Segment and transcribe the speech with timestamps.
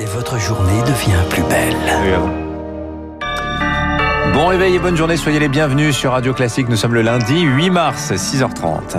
[0.00, 1.76] et votre journée devient plus belle.
[4.32, 6.68] Bon réveil et bonne journée, soyez les bienvenus sur Radio Classique.
[6.68, 8.98] Nous sommes le lundi 8 mars, 6h30.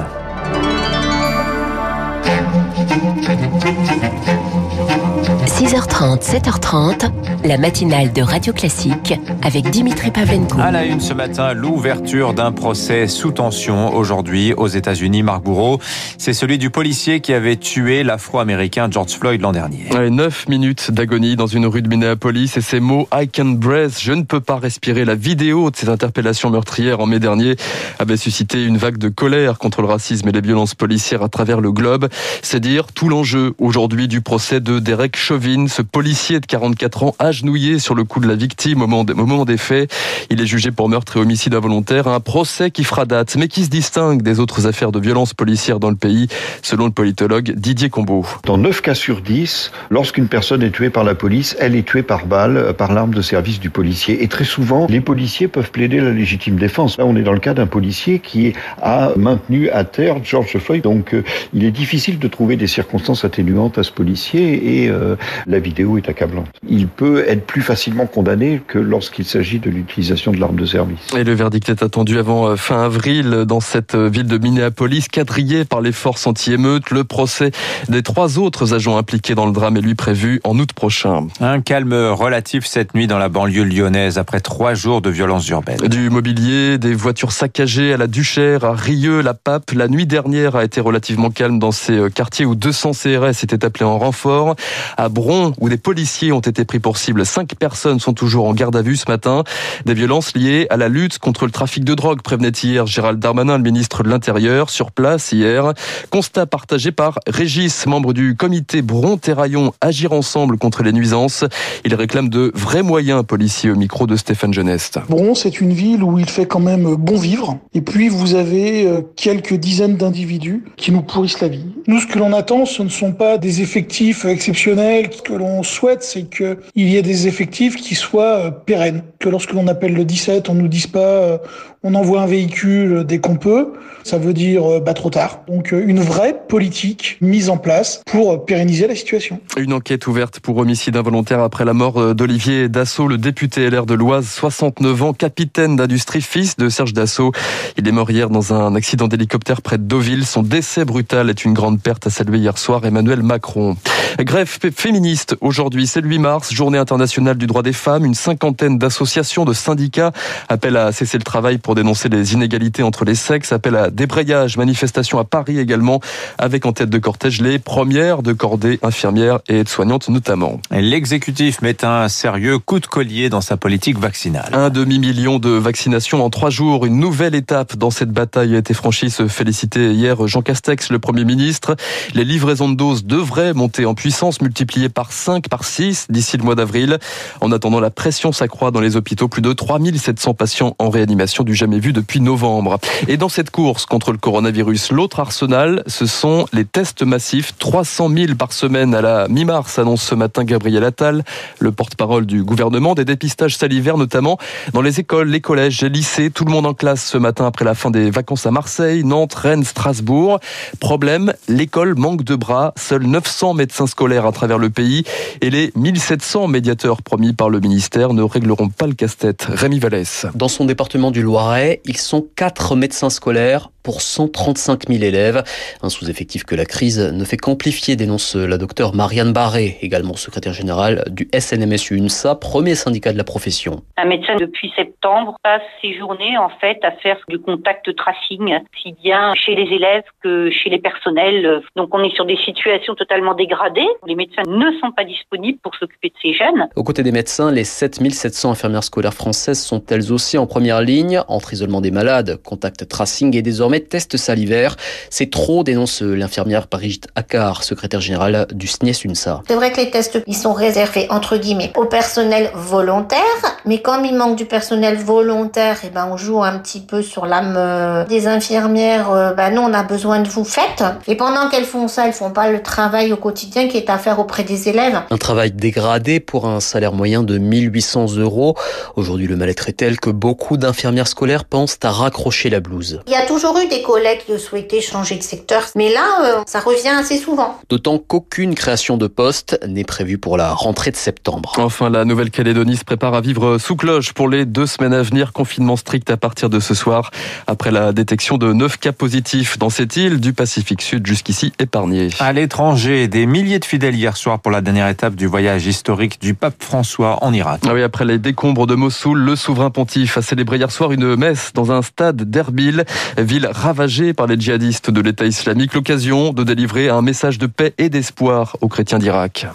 [5.60, 7.12] 6h30, 7h30,
[7.44, 10.58] la matinale de Radio Classique avec Dimitri Pavlenko.
[10.58, 15.22] À la une ce matin, l'ouverture d'un procès sous tension aujourd'hui aux États-Unis.
[15.22, 15.82] Marc Bourreau,
[16.18, 19.90] c'est celui du policier qui avait tué l'afro-américain George Floyd l'an dernier.
[19.92, 24.00] Ouais, 9 minutes d'agonie dans une rue de Minneapolis et ces mots I can breathe,
[24.00, 25.04] je ne peux pas respirer.
[25.04, 27.58] La vidéo de ces interpellations meurtrières en mai dernier
[28.00, 31.60] avait suscité une vague de colère contre le racisme et les violences policières à travers
[31.60, 32.08] le globe.
[32.44, 37.16] C'est dire tout l'enjeu aujourd'hui du procès de Derek Chauvin ce policier de 44 ans
[37.20, 39.92] agenouillé sur le cou de la victime au moment des faits.
[40.30, 42.08] Il est jugé pour meurtre et homicide involontaire.
[42.08, 45.80] Un procès qui fera date, mais qui se distingue des autres affaires de violence policière
[45.80, 46.28] dans le pays,
[46.62, 48.26] selon le politologue Didier Combeau.
[48.46, 52.04] Dans 9 cas sur 10, lorsqu'une personne est tuée par la police, elle est tuée
[52.04, 54.24] par balle, euh, par l'arme de service du policier.
[54.24, 56.98] Et très souvent, les policiers peuvent plaider la légitime défense.
[56.98, 60.84] Là, on est dans le cas d'un policier qui a maintenu à terre George Floyd.
[60.84, 61.24] Donc, euh,
[61.54, 65.16] il est difficile de trouver des circonstances atténuantes à ce policier et euh,
[65.48, 66.48] la vidéo est accablante.
[66.68, 71.00] Il peut être plus facilement condamné que lorsqu'il s'agit de l'utilisation de l'arme de service.
[71.18, 75.08] Et le verdict est attendu avant euh, fin avril dans cette euh, ville de Minneapolis,
[75.08, 76.92] quadrillé par les forces anti-émeutes.
[76.92, 77.52] Le procès
[77.88, 81.28] des trois autres agents impliqués dans le drame est lui prévu en août prochain.
[81.42, 85.80] Un calme relatif cette nuit dans la banlieue lyonnaise après trois jours de violences urbaines.
[85.88, 89.72] Du mobilier, des voitures saccagées à la Duchère, à Rieux, la Pape.
[89.72, 93.66] La nuit dernière a été relativement calme dans ces euh, quartiers où 200 CRS étaient
[93.66, 94.56] appelés en renfort.
[94.98, 97.24] À Bron, où des policiers ont été pris pour cible.
[97.24, 99.44] Cinq personnes sont toujours en garde à vue ce matin.
[99.86, 103.58] Des violences liées à la lutte contre le trafic de drogue, prévenait hier Gérald Darmanin,
[103.58, 105.74] le ministre de l'Intérieur, sur place hier.
[106.10, 111.46] Constat partagé par Régis, membre du comité Bron-Terraillon Agir ensemble contre les nuisances.
[111.86, 114.98] Il réclame de vrais moyens policiers au micro de Stéphane Genest.
[115.10, 117.60] Bron, c'est une ville où il fait quand même bon vivre.
[117.76, 121.66] Et puis, vous avez euh, quelques dizaines d'individus qui nous pourrissent la vie.
[121.86, 125.64] Nous, ce que l'on attend, ce ne sont pas des effectifs exceptionnels ce que l'on
[125.64, 129.04] souhaite, c'est qu'il y ait des effectifs qui soient euh, pérennes.
[129.20, 131.38] Que lorsque l'on appelle le 17, on nous dise pas euh,
[131.84, 133.74] on envoie un véhicule dès qu'on peut.
[134.04, 135.42] Ça veut dire euh, bah, trop tard.
[135.48, 139.40] Donc une vraie politique mise en place pour pérenniser la situation.
[139.58, 143.94] Une enquête ouverte pour homicide involontaire après la mort d'Olivier Dassault, le député LR de
[143.94, 147.34] l'Oise, 69 ans, capitaine d'industrie, fils de Serge Dassault.
[147.78, 150.26] Il est mort hier dans un accident d'hélicoptère près de Deauville.
[150.26, 153.76] Son décès brutal est une grande perte, à saluer hier soir Emmanuel Macron.
[154.20, 155.09] Grève féministe
[155.42, 158.06] aujourd'hui, c'est le 8 mars, journée internationale du droit des femmes.
[158.06, 160.12] Une cinquantaine d'associations, de syndicats
[160.48, 164.58] appellent à cesser le travail pour dénoncer les inégalités entre les sexes, appellent à débrayage,
[164.58, 166.00] manifestation à Paris également,
[166.38, 170.60] avec en tête de cortège les premières de cordée, infirmières et aides-soignantes notamment.
[170.72, 174.50] L'exécutif met un sérieux coup de collier dans sa politique vaccinale.
[174.54, 178.74] Un demi-million de vaccinations en trois jours, une nouvelle étape dans cette bataille a été
[178.74, 181.76] franchie, se félicitait hier Jean Castex, le Premier ministre.
[182.14, 186.44] Les livraisons de doses devraient monter en puissance, multipliées par 5, par 6 d'ici le
[186.44, 187.00] mois d'avril.
[187.42, 189.28] En attendant, la pression s'accroît dans les hôpitaux.
[189.28, 192.78] Plus de 3700 patients en réanimation du jamais vu depuis novembre.
[193.08, 197.54] Et dans cette course contre le coronavirus, l'autre arsenal, ce sont les tests massifs.
[197.58, 201.24] 300 000 par semaine à la mi-mars, annonce ce matin Gabriel Attal,
[201.60, 202.96] le porte-parole du gouvernement.
[202.96, 204.38] Des dépistages salivaires, notamment
[204.74, 206.32] dans les écoles, les collèges, les lycées.
[206.32, 209.34] Tout le monde en classe ce matin après la fin des vacances à Marseille, Nantes,
[209.34, 210.40] Rennes, Strasbourg.
[210.80, 212.74] Problème, l'école manque de bras.
[212.78, 217.60] Seuls 900 médecins scolaires à travers le pays et les 1700 médiateurs promis par le
[217.60, 219.46] ministère ne régleront pas le casse-tête.
[219.50, 220.26] Rémi Vallès.
[220.36, 225.42] Dans son département du Loiret, ils sont quatre médecins scolaires pour 135 000 élèves.
[225.82, 230.54] Un sous-effectif que la crise ne fait qu'amplifier, dénonce la docteure Marianne Barré, également secrétaire
[230.54, 233.82] générale du SNMSU UNSA, premier syndicat de la profession.
[233.98, 238.94] Un médecin depuis septembre passe ses journées en fait à faire du contact tracing, si
[239.04, 241.64] bien chez les élèves que chez les personnels.
[241.76, 243.90] Donc on est sur des situations totalement dégradées.
[244.06, 246.68] Les médecins ne sont pas disponibles pour s'occuper de ces jeunes.
[246.76, 251.22] Aux côtés des médecins, les 7700 infirmières scolaires françaises sont elles aussi en première ligne,
[251.28, 254.76] entre isolement des malades, contact tracing et désormais tests salivaires.
[255.10, 259.42] C'est trop, dénonce l'infirmière Brigitte Accard, secrétaire générale du SNES UNSA.
[259.48, 263.20] C'est vrai que les tests, ils sont réservés, entre guillemets, au personnel volontaire,
[263.66, 267.02] Mais comme il manque du personnel volontaire, et eh ben on joue un petit peu
[267.02, 269.34] sur l'âme euh, des infirmières.
[269.36, 270.84] Ben nous, on a besoin de vous, faites.
[271.08, 273.98] Et pendant qu'elles font ça, elles font pas le travail au quotidien qui est à
[273.98, 275.00] faire auprès des élèves.
[275.10, 278.56] Un travail dégradé pour un salaire moyen de 1800 euros.
[278.96, 283.02] Aujourd'hui, le mal-être est tel que beaucoup d'infirmières scolaires pensent à raccrocher la blouse.
[283.08, 286.42] Il y a toujours eu des collègues qui souhaitaient changer de secteur, mais là, euh,
[286.46, 287.60] ça revient assez souvent.
[287.70, 291.54] D'autant qu'aucune création de poste n'est prévue pour la rentrée de septembre.
[291.58, 295.34] Enfin, la Nouvelle-Calédonie se prépare à vivre sous cloche pour les deux semaines à venir.
[295.34, 297.12] Confinement strict à partir de ce soir,
[297.48, 302.10] après la détection de neuf cas positifs dans cette île du Pacifique Sud jusqu'ici épargnée.
[302.20, 306.22] À l'étranger, des milliers de fidèles hier soir pour la dernière étape du voyage historique
[306.22, 307.62] du pape François en Irak.
[307.68, 311.16] Ah oui, après les décombres de Mossoul, le souverain pontife a célébré hier soir une
[311.16, 312.86] messe dans un stade d'Erbil,
[313.18, 315.74] ville ravagée par les djihadistes de l'État islamique.
[315.74, 319.48] L'occasion de délivrer un message de paix et d'espoir aux chrétiens d'Irak.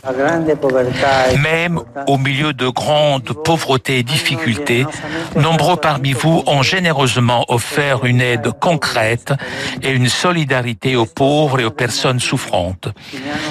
[1.43, 4.87] Même au milieu de grandes pauvretés et difficultés,
[5.37, 9.32] nombreux parmi vous ont généreusement offert une aide concrète
[9.82, 12.88] et une solidarité aux pauvres et aux personnes souffrantes.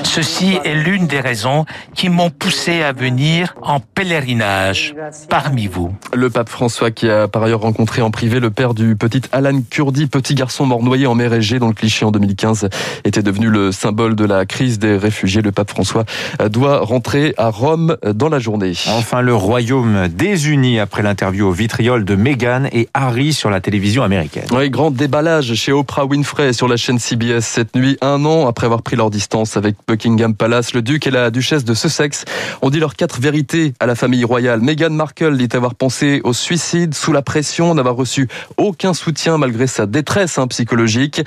[0.04, 4.96] Ceci est l'une des raisons qui m'ont poussé à venir en pèlerinage
[5.30, 5.94] parmi vous.
[6.14, 9.60] Le pape François qui a par ailleurs rencontré en privé le père du petit Alan
[9.70, 12.70] Kurdi, petit garçon mort noyé en mer Égée dont le cliché en 2015
[13.04, 15.42] était devenu le symbole de la crise des réfugiés.
[15.42, 16.06] Le pape François
[16.50, 18.74] doit rentrer à Rome dans la journée.
[18.88, 24.04] Enfin, le royaume désuni après l'interview au vitriol de Meghan et Harry sur la télévision
[24.04, 24.46] américaine.
[24.52, 28.66] Oui, grand déballage chez Oprah Winfrey sur la chaîne CBS cette nuit, un an après
[28.66, 30.74] avoir pris leur distance avec Buckingham Palace.
[30.74, 32.26] Le duc et la duchesse de Sussex
[32.62, 34.62] ont dit leurs quatre vérités à la famille royale.
[34.62, 38.28] Meghan Markle dit avoir pensé au suicide sous la pression, n'avoir reçu
[38.58, 41.22] aucun soutien malgré sa détresse hein, psychologique.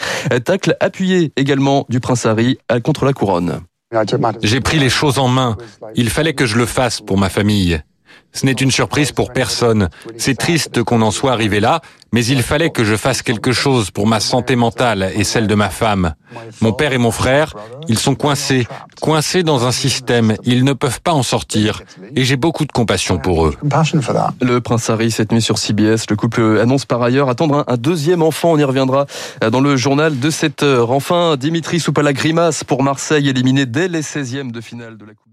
[0.44, 3.60] Tacle appuyé également du prince Harry contre la couronne.
[4.42, 5.56] J'ai pris les choses en main.
[5.94, 7.80] Il fallait que je le fasse pour ma famille.
[8.36, 9.88] Ce n'est une surprise pour personne.
[10.18, 11.80] C'est triste qu'on en soit arrivé là,
[12.12, 15.54] mais il fallait que je fasse quelque chose pour ma santé mentale et celle de
[15.54, 16.14] ma femme.
[16.60, 17.54] Mon père et mon frère,
[17.88, 18.66] ils sont coincés,
[19.00, 20.36] coincés dans un système.
[20.44, 21.82] Ils ne peuvent pas en sortir.
[22.14, 23.54] Et j'ai beaucoup de compassion pour eux.
[24.42, 26.04] Le prince Harry cette nuit sur CBS.
[26.10, 28.52] Le couple annonce par ailleurs attendre un deuxième enfant.
[28.52, 29.06] On y reviendra
[29.50, 30.90] dans le journal de cette heure.
[30.90, 35.25] Enfin, Dimitri Soupala grimace pour Marseille éliminé dès les 16e de finale de la Coupe.